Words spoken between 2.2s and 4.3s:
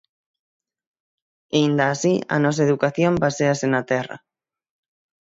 a nosa educación baséase na terra.